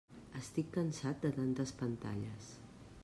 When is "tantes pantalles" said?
1.37-2.49